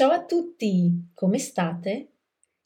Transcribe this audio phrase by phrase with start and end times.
[0.00, 2.12] Ciao a tutti, come state?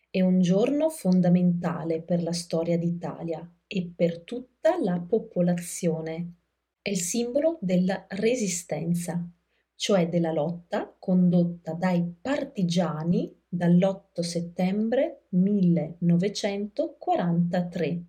[0.08, 6.34] È un giorno fondamentale per la storia d'Italia e per tutta la popolazione.
[6.80, 9.28] È il simbolo della resistenza,
[9.74, 18.04] cioè della lotta condotta dai partigiani dall'8 settembre 1943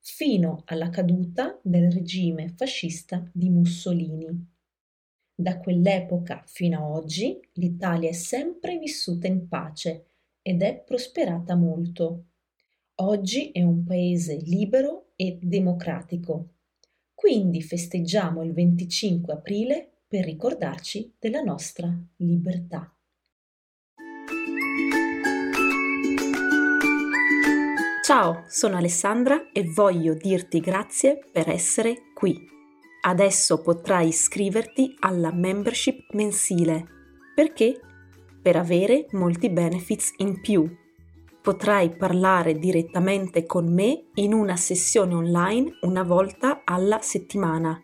[0.00, 4.51] fino alla caduta del regime fascista di Mussolini.
[5.34, 10.06] Da quell'epoca fino a oggi l'Italia è sempre vissuta in pace
[10.42, 12.24] ed è prosperata molto.
[12.96, 16.48] Oggi è un paese libero e democratico.
[17.14, 22.94] Quindi festeggiamo il 25 aprile per ricordarci della nostra libertà.
[28.04, 32.51] Ciao, sono Alessandra e voglio dirti grazie per essere qui.
[33.04, 36.86] Adesso potrai iscriverti alla membership mensile.
[37.34, 37.80] Perché?
[38.40, 40.70] Per avere molti benefits in più.
[41.42, 47.76] Potrai parlare direttamente con me in una sessione online una volta alla settimana,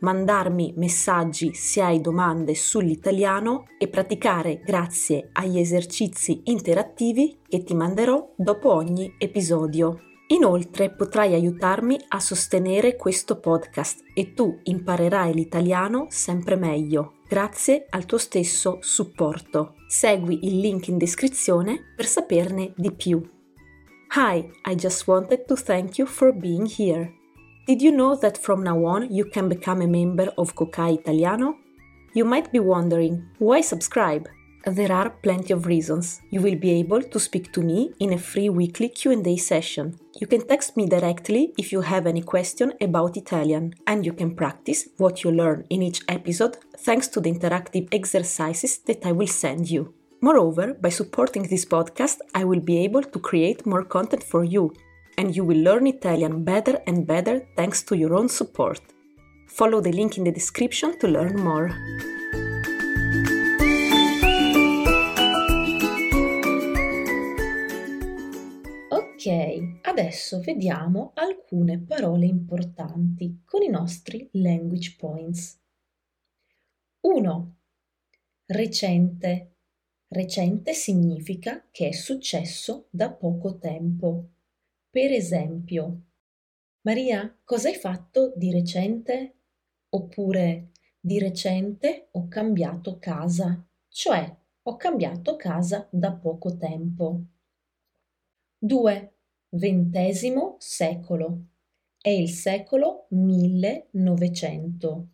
[0.00, 8.32] mandarmi messaggi se hai domande sull'italiano e praticare grazie agli esercizi interattivi che ti manderò
[8.34, 10.05] dopo ogni episodio.
[10.28, 18.06] Inoltre potrai aiutarmi a sostenere questo podcast e tu imparerai l'italiano sempre meglio grazie al
[18.06, 19.74] tuo stesso supporto.
[19.86, 23.20] Segui il link in descrizione per saperne di più.
[24.16, 27.12] Hi, I just wanted to thank you for being here.
[27.66, 31.58] Did you know that from now on you can become a member of Cocai Italiano?
[32.14, 34.28] You might be wondering, why subscribe?
[34.66, 36.22] There are plenty of reasons.
[36.30, 39.96] You will be able to speak to me in a free weekly Q&A session.
[40.20, 44.34] You can text me directly if you have any question about Italian, and you can
[44.34, 49.28] practice what you learn in each episode thanks to the interactive exercises that I will
[49.28, 49.94] send you.
[50.20, 54.74] Moreover, by supporting this podcast, I will be able to create more content for you,
[55.16, 58.80] and you will learn Italian better and better thanks to your own support.
[59.46, 61.70] Follow the link in the description to learn more.
[69.26, 75.60] Ok, adesso vediamo alcune parole importanti con i nostri language points.
[77.00, 77.56] 1.
[78.46, 79.56] Recente.
[80.06, 84.28] Recente significa che è successo da poco tempo.
[84.88, 86.02] Per esempio,
[86.82, 89.38] Maria, cosa hai fatto di recente?
[89.88, 90.70] Oppure
[91.00, 97.22] di recente ho cambiato casa, cioè ho cambiato casa da poco tempo.
[98.58, 99.14] 2.
[99.50, 101.44] Ventesimo secolo.
[102.00, 105.08] È il secolo 1900.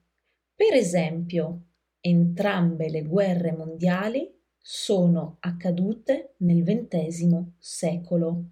[0.54, 1.66] Per esempio,
[2.00, 8.44] entrambe le guerre mondiali sono accadute nel XX secolo.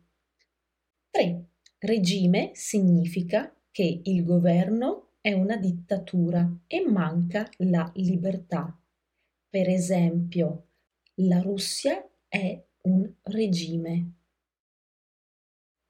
[1.11, 1.45] 3.
[1.79, 8.79] Regime significa che il governo è una dittatura e manca la libertà.
[9.49, 10.67] Per esempio,
[11.15, 14.20] la Russia è un regime.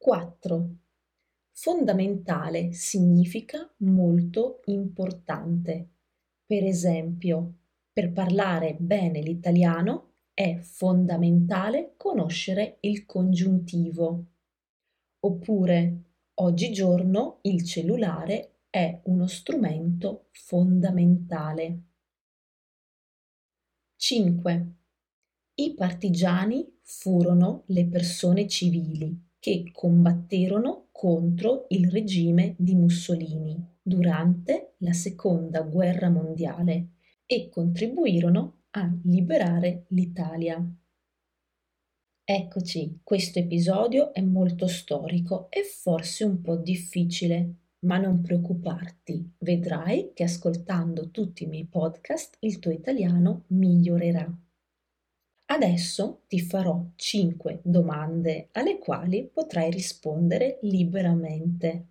[0.02, 0.76] 4.
[1.52, 5.90] Fondamentale significa molto importante.
[6.46, 7.58] Per esempio,
[7.92, 14.24] per parlare bene l'italiano è fondamentale conoscere il congiuntivo.
[15.20, 16.04] Oppure,
[16.36, 21.82] oggigiorno il cellulare è uno strumento fondamentale.
[23.96, 24.74] 5.
[25.56, 34.92] I partigiani furono le persone civili che combatterono contro il regime di Mussolini durante la
[34.92, 36.90] seconda guerra mondiale
[37.24, 40.62] e contribuirono a liberare l'Italia.
[42.22, 50.12] Eccoci, questo episodio è molto storico e forse un po' difficile, ma non preoccuparti, vedrai
[50.14, 54.49] che ascoltando tutti i miei podcast il tuo italiano migliorerà.
[55.52, 61.88] Adesso ti farò 5 domande alle quali potrai rispondere liberamente.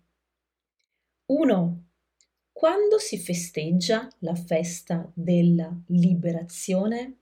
[1.26, 1.84] 1.
[2.52, 7.18] Quando si festeggia la festa della liberazione?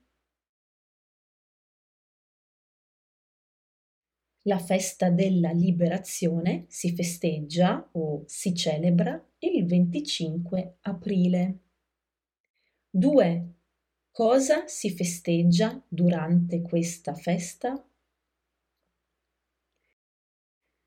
[4.43, 11.59] La festa della liberazione si festeggia o si celebra il 25 aprile.
[12.93, 13.58] 2.
[14.19, 17.81] Cosa si festeggia durante questa festa?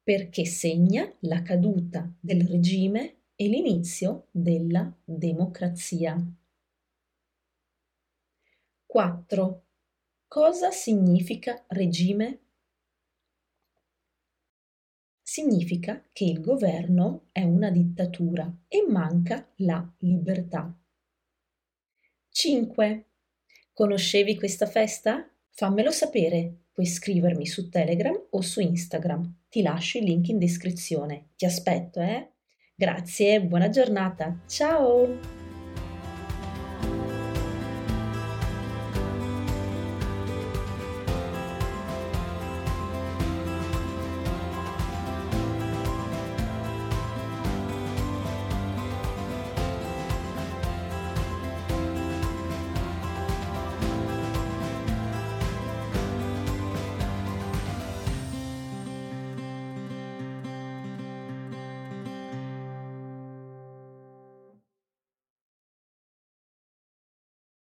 [0.05, 6.17] perché segna la caduta del regime e l'inizio della democrazia.
[8.87, 9.65] 4.
[10.29, 12.41] Cosa significa regime?
[15.23, 20.73] Significa che il governo è una dittatura e manca la libertà.
[22.37, 23.05] 5.
[23.73, 25.27] Conoscevi questa festa?
[25.53, 26.65] Fammelo sapere.
[26.71, 29.45] Puoi scrivermi su Telegram o su Instagram.
[29.49, 31.29] Ti lascio il link in descrizione.
[31.35, 32.33] Ti aspetto, eh?
[32.75, 34.39] Grazie, buona giornata.
[34.47, 35.36] Ciao!